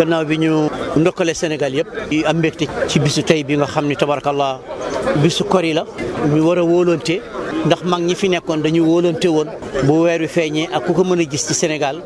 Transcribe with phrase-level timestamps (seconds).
[0.00, 0.52] gannaaw bi ñu
[0.96, 4.58] ndokkale Sénégal yëpp yi am mbégte ci bisu tey bi nga xam ne tabarakallah
[5.20, 5.84] bisu kori la
[6.32, 7.20] ñu war a wóolante
[7.68, 9.48] ndax mag ñi fi nekkoon dañu wóolante woon
[9.84, 12.00] bu weer wi feeñee ak ku mën a gis ci Sénégal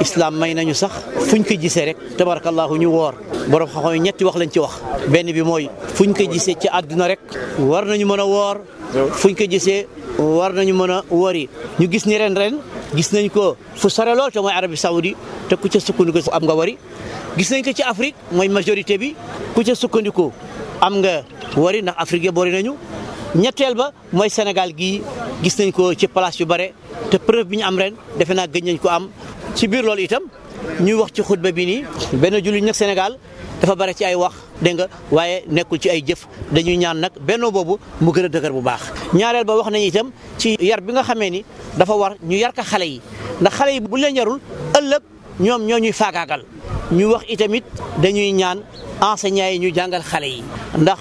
[0.00, 0.92] islam may nañu sax
[1.28, 3.14] fuñ ko gisee rek tabarakallahu ñu woor
[3.48, 4.72] borom xam-xam yi ñetti wax lañ ci wax
[5.08, 7.20] benn bi mooy fuñ ko gisee ci àdduna rek
[7.58, 8.56] war nañu mën a woor
[9.20, 9.86] fuñ ko gisee
[10.18, 11.48] war nañu mën a wori
[11.78, 12.34] ñu gis ni ren
[12.96, 15.12] gis nañ ko fu sore lool te mooy arabie saoudi
[15.48, 16.74] te ku ca sukkandiku am nga wari
[17.36, 19.12] gis nañ ko ci afrique mooy majorité bi
[19.54, 20.32] ku ca sukkandiku
[20.80, 21.22] am nga
[21.60, 22.72] wari ndax afrique ya bori nañu
[23.36, 25.02] ñetteel ba mooy sénégal gii
[25.44, 26.72] gis nañ ko ci place yu bare
[27.12, 29.10] te preuve bi ñu am ren defe naa gëj nañ ko am
[29.54, 30.24] ci biir loolu itam
[30.80, 31.84] ñu wax ci xutba bi nii
[32.16, 33.18] benn jullit nag sénégal
[33.60, 34.32] dafa bare ci ay wax
[34.64, 38.48] dégg nga waaye nekkul ci ay jëf dañuy ñaan nag bennoo boobu mu gën a
[38.50, 41.44] bu baax ñaareel ba wax nañ itam ci yar bi nga xamee ni
[41.76, 43.00] dafa war ñu yar ka xale yi
[43.40, 44.40] ndax xale yi bu leen yarul
[44.72, 45.02] ëllëg
[45.40, 46.42] ñoom ñoo ñuy faagaagal
[46.92, 47.64] ñu wax itamit
[48.00, 48.64] dañuy ñaan
[49.02, 50.40] enseignants yi ñu jàngal xale yi
[50.80, 50.98] ndax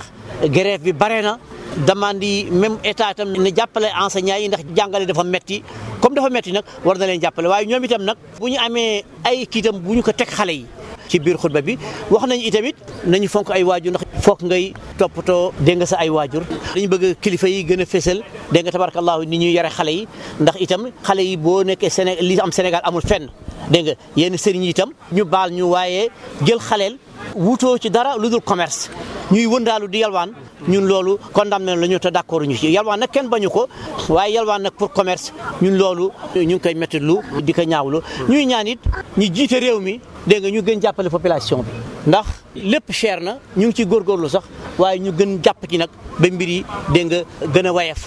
[0.53, 1.39] grève bi bare na
[1.87, 5.63] demande yi même état itam ne jàppale enseignants yi ndax jàngale dafa metti
[6.01, 9.03] comme dafa metti nag war na leen jàppale waaye ñoom itam nag bu ñu amee
[9.23, 10.65] ay kiitam bu ñu ko teg xale yi
[11.07, 11.77] ci biir xutba bi
[12.11, 12.75] wax nañ itamit
[13.05, 16.43] nañu fonk ay waajur ndax foog ngay toppatoo dégg nga sa ay waajur
[16.75, 20.07] dañu bëgg kilifa yi gën a fésal dégg nga tabarakallahu ni ñuy yare xale yi
[20.39, 23.29] ndax itam xale yi boo nekkee Sénégal li am Sénégal amul fenn
[23.69, 26.09] dégg nga yenn sëriñ itam ñu baal ñu waaye
[26.45, 26.97] jël xaleel
[27.35, 28.89] wutoo ci dara lu dul commerce
[29.31, 30.31] ñuy wëndaalu di yalwaan
[30.67, 33.67] ñun loolu condamné la ñu te d'accord ñu ci yalwaan nag kenn bañu ko
[34.09, 38.01] waaye yalwaan nag pour commerce ñun loolu ñu ngi koy métti lu di ko ñaawlu
[38.29, 38.79] ñuy ñaan it
[39.17, 41.71] ñu jiite réew mi dégg nga ñu gën jàppale population bi
[42.09, 44.43] ndax lépp cher na ñu ngi góor góorlu sax
[44.77, 47.17] waaye ñu gën jàpp ci nag ba mbir yi dégg nga
[47.53, 48.01] gën a wayef